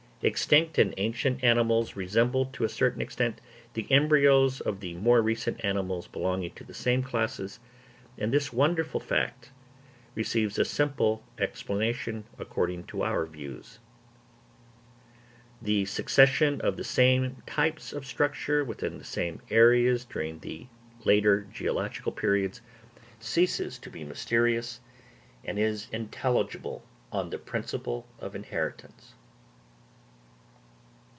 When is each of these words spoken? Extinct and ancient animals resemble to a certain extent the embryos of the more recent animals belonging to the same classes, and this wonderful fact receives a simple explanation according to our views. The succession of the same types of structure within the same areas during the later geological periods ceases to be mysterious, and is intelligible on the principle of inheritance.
Extinct 0.23 0.77
and 0.77 0.93
ancient 0.97 1.43
animals 1.43 1.95
resemble 1.95 2.45
to 2.45 2.63
a 2.63 2.69
certain 2.69 3.01
extent 3.01 3.41
the 3.73 3.87
embryos 3.91 4.61
of 4.61 4.79
the 4.79 4.93
more 4.93 5.19
recent 5.19 5.65
animals 5.65 6.05
belonging 6.05 6.51
to 6.53 6.63
the 6.63 6.75
same 6.75 7.01
classes, 7.01 7.59
and 8.19 8.31
this 8.31 8.53
wonderful 8.53 8.99
fact 8.99 9.49
receives 10.13 10.59
a 10.59 10.63
simple 10.65 11.23
explanation 11.39 12.25
according 12.37 12.83
to 12.83 13.01
our 13.01 13.25
views. 13.25 13.79
The 15.59 15.85
succession 15.85 16.61
of 16.61 16.77
the 16.77 16.83
same 16.83 17.37
types 17.47 17.91
of 17.91 18.05
structure 18.05 18.63
within 18.63 18.99
the 18.99 19.03
same 19.03 19.41
areas 19.49 20.05
during 20.05 20.37
the 20.37 20.67
later 21.03 21.45
geological 21.51 22.11
periods 22.11 22.61
ceases 23.19 23.79
to 23.79 23.89
be 23.89 24.03
mysterious, 24.03 24.81
and 25.43 25.57
is 25.57 25.87
intelligible 25.91 26.85
on 27.11 27.31
the 27.31 27.39
principle 27.39 28.07
of 28.19 28.35
inheritance. 28.35 29.15